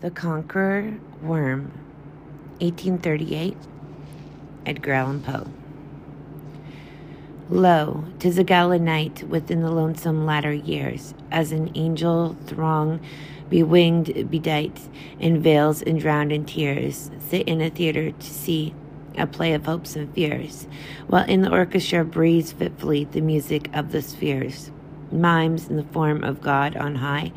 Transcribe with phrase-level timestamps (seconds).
[0.00, 1.72] The Conqueror Worm,
[2.60, 3.54] 1838,
[4.64, 5.46] Edgar Allan Poe.
[7.50, 12.98] Lo, 'tis a gala night within the lonesome latter years, as an angel throng,
[13.50, 14.88] bewinged, bedight,
[15.18, 18.72] in veils and drowned in tears, sit in a theater to see
[19.18, 20.66] a play of hopes and fears,
[21.08, 24.70] while in the orchestra breathes fitfully the music of the spheres.
[25.12, 27.32] Mimes in the form of God on high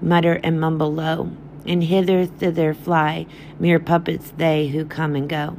[0.00, 1.30] mutter and mumble low,
[1.66, 3.26] and hither thither fly,
[3.58, 5.56] mere puppets they who come and go.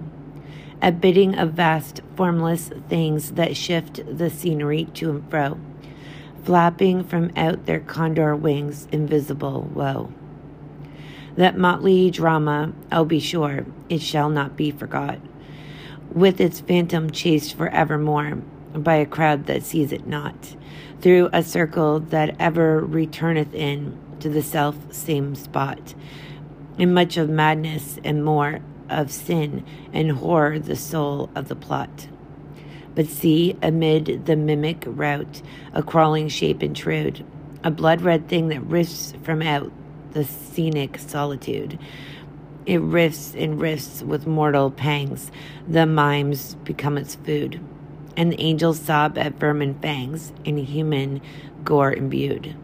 [0.82, 5.58] A bidding of vast, formless things that shift the scenery to and fro,
[6.44, 10.12] flapping from out their condor wings, invisible woe.
[11.36, 15.20] That motley drama, I'll be sure, it shall not be forgot,
[16.12, 18.36] with its phantom chased for evermore
[18.74, 20.56] by a crowd that sees it not,
[21.02, 25.94] through a circle that ever returneth in to the self same spot,
[26.78, 32.08] and much of madness and more of sin and horror the soul of the plot.
[32.94, 35.42] But see, amid the mimic rout,
[35.74, 37.26] a crawling shape intrude,
[37.64, 39.72] a blood red thing that rifts from out
[40.12, 41.78] the scenic solitude.
[42.66, 45.30] It rifts and rifts with mortal pangs,
[45.68, 47.60] the mimes become its food,
[48.16, 51.22] and the angels sob at vermin fangs, in human
[51.64, 52.56] gore imbued.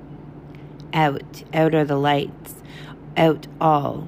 [0.94, 2.56] Out, out are the lights,
[3.16, 4.08] out all,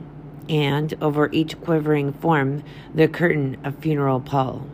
[0.49, 4.67] and over each quivering form the curtain of funeral pall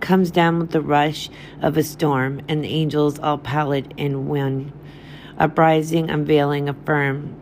[0.00, 4.72] comes down with the rush of a storm, and the angels all pallid and wan,
[5.38, 7.36] uprising, unveiling, affirm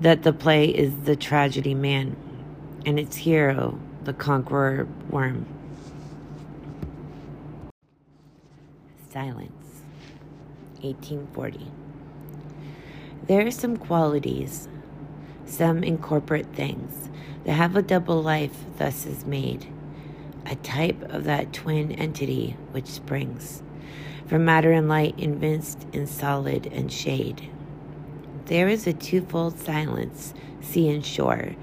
[0.00, 2.16] that the play is the tragedy man,
[2.86, 5.46] and its hero, the conqueror worm.
[9.10, 9.82] Silence,
[10.80, 11.81] 1840.
[13.28, 14.68] There are some qualities,
[15.46, 17.08] some incorporate things,
[17.44, 19.72] that have a double life thus is made,
[20.44, 23.62] a type of that twin entity which springs
[24.26, 27.48] from matter and light evinced in solid and shade.
[28.46, 31.54] There is a twofold silence, sea and shore,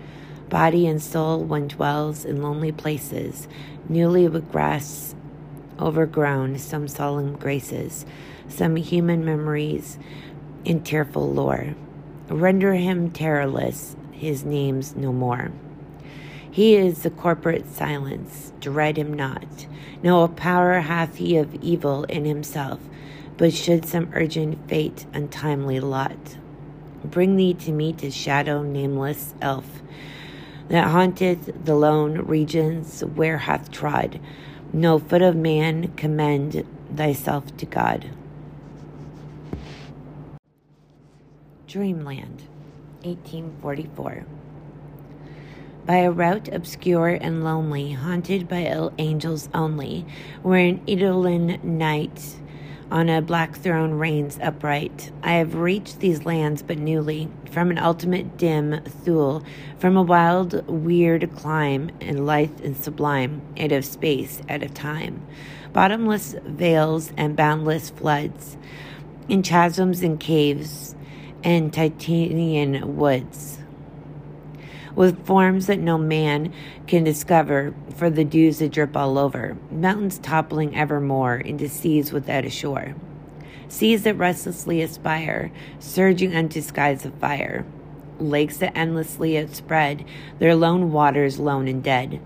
[0.47, 3.49] body and soul one dwells in lonely places,
[3.89, 5.13] newly with grass
[5.77, 8.05] overgrown, some solemn graces,
[8.47, 9.97] some human memories
[10.65, 11.75] in tearful lore.
[12.27, 15.51] Render him terrorless, his name's no more.
[16.51, 19.67] He is the corporate silence, dread him not.
[20.03, 22.79] No power hath he of evil in himself,
[23.37, 26.37] but should some urgent fate untimely lot
[27.03, 29.81] bring thee to meet his shadow nameless elf
[30.67, 34.19] that haunteth the lone regions where hath trod
[34.71, 36.63] no foot of man commend
[36.95, 38.07] thyself to God.
[41.69, 42.41] Dreamland,
[43.03, 44.25] 1844.
[45.85, 50.07] By a route obscure and lonely, haunted by ill angels only,
[50.41, 52.39] where an Eidolon knight
[52.89, 55.11] on a black throne reigns upright.
[55.21, 59.43] I have reached these lands but newly, from an ultimate dim Thule,
[59.77, 65.21] from a wild, weird clime, and lithe and sublime, out of space, out of time.
[65.71, 68.57] Bottomless vales and boundless floods,
[69.27, 70.95] in chasms and caves,
[71.43, 73.59] and titanian woods
[74.99, 76.53] with forms that no man
[76.85, 82.43] can discover, for the dews that drip all over, mountains toppling evermore into seas without
[82.43, 82.93] a shore,
[83.69, 87.65] seas that restlessly aspire, surging unto skies of fire,
[88.19, 90.03] lakes that endlessly outspread
[90.39, 92.19] their lone waters lone and dead.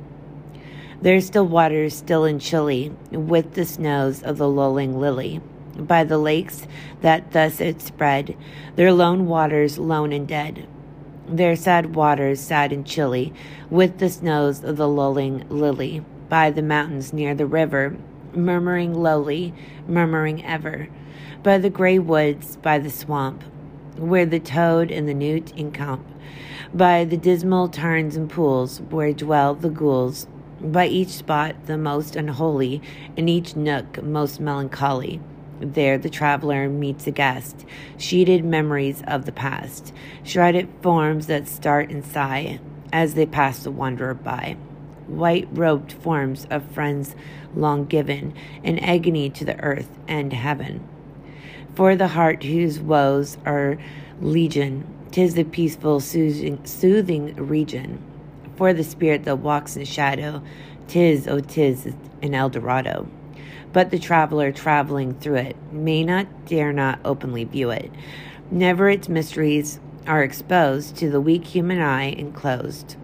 [0.99, 5.41] Their still waters still and chilly, with the snows of the lulling lily
[5.77, 6.67] by the lakes
[7.01, 8.37] that thus it spread,
[8.75, 10.67] their lone waters lone and dead.
[11.27, 13.33] Their sad waters sad and chilly,
[13.69, 17.97] with the snows of the lulling lily, by the mountains near the river,
[18.33, 19.53] murmuring lowly,
[19.87, 20.89] murmuring ever,
[21.41, 23.43] by the grey woods, by the swamp,
[23.97, 26.05] where the toad and the newt encamp,
[26.73, 30.27] by the dismal tarns and pools, where dwell the ghouls,
[30.61, 32.81] by each spot the most unholy,
[33.17, 35.19] and each nook most melancholy
[35.63, 37.65] there, the traveler meets a guest,
[37.97, 39.93] sheeted memories of the past,
[40.23, 42.59] shredded forms that start and sigh
[42.91, 44.55] as they pass the wanderer by,
[45.07, 47.15] white robed forms of friends
[47.55, 48.33] long given,
[48.63, 50.87] in agony to the earth and heaven.
[51.75, 53.77] For the heart whose woes are
[54.21, 58.01] legion, tis the peaceful, soothing, soothing region.
[58.55, 60.43] For the spirit that walks in shadow,
[60.87, 63.07] tis, oh, tis an Eldorado
[63.73, 67.91] but the traveler traveling through it may not dare not openly view it.
[68.49, 72.95] Never its mysteries are exposed to the weak human eye enclosed.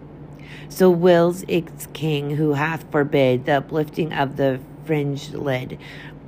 [0.68, 5.78] So wills its king who hath forbid the uplifting of the fringed lid,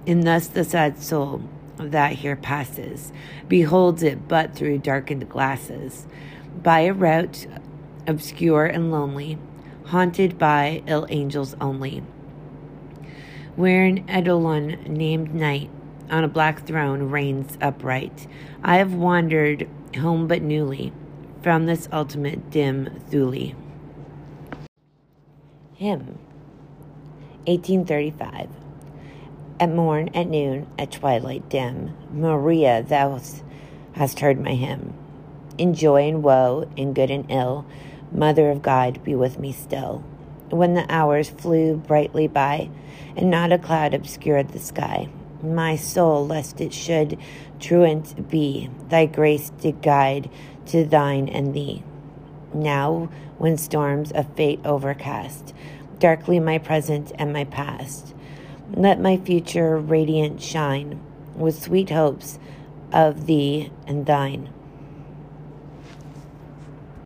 [0.06, 1.42] and thus the sad soul
[1.76, 3.12] that here passes
[3.48, 6.06] beholds it but through darkened glasses,
[6.62, 7.46] by a route
[8.06, 9.38] obscure and lonely,
[9.86, 12.02] haunted by ill angels only.
[13.54, 15.69] Where an Eidolon named Night
[16.10, 18.26] on a black throne reigns upright,
[18.64, 19.69] I have wandered
[19.99, 20.90] home but newly
[21.43, 23.52] from this ultimate dim Thule.
[25.75, 26.19] Hymn
[27.46, 28.49] 1835
[29.60, 33.20] At morn, at noon, at twilight dim, Maria, thou
[33.93, 34.94] hast heard my hymn.
[35.58, 37.66] In joy and woe, in good and ill,
[38.10, 40.02] Mother of God, be with me still.
[40.52, 42.69] When the hours flew brightly by,
[43.16, 45.08] and not a cloud obscured the sky,
[45.43, 47.19] my soul, lest it should
[47.58, 50.28] truant be, thy grace did guide
[50.66, 51.82] to thine and thee.
[52.52, 53.08] Now,
[53.38, 55.54] when storms of fate overcast,
[55.99, 58.14] darkly my present and my past,
[58.75, 61.00] let my future radiant shine
[61.34, 62.38] with sweet hopes
[62.93, 64.50] of thee and thine.